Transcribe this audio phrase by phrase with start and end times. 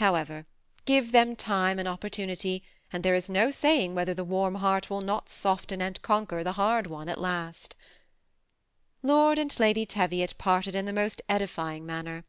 [0.00, 0.46] Howev^,
[0.86, 5.02] give them time and opportunity, and there is no saying whether the warm heart will
[5.02, 7.74] not soften and conquer the hard one at last
[9.02, 12.24] Lord and Lady Teviot parted in the most edifying manner.